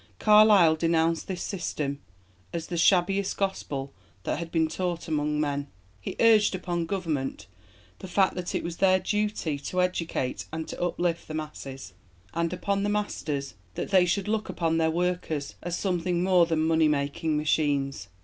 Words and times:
Carlyle 0.17 0.75
denounced 0.75 1.27
this 1.27 1.43
system 1.43 1.99
as 2.53 2.65
"the 2.65 2.75
shabbiest 2.75 3.37
gospel 3.37 3.93
that 4.23 4.39
had 4.39 4.51
been 4.51 4.67
taught 4.67 5.07
among 5.07 5.39
men." 5.39 5.67
He 5.99 6.15
urged 6.19 6.55
upon 6.55 6.87
Government 6.87 7.45
the 7.99 8.07
fact 8.07 8.33
that 8.33 8.55
it 8.55 8.63
was 8.63 8.77
their 8.77 8.97
duty 8.99 9.59
to 9.59 9.79
educate 9.79 10.45
and 10.51 10.67
to 10.69 10.81
uplift 10.81 11.27
the 11.27 11.35
masses, 11.35 11.93
and 12.33 12.51
upon 12.51 12.81
the 12.81 12.89
masters 12.89 13.53
that 13.75 13.91
they 13.91 14.07
should 14.07 14.27
look 14.27 14.49
upon 14.49 14.79
their 14.79 14.89
workers 14.89 15.53
as 15.61 15.77
something 15.77 16.23
more 16.23 16.47
than 16.47 16.63
money 16.65 16.87
making 16.87 17.37
machines. 17.37 18.07